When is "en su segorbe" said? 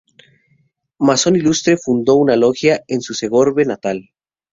2.87-3.65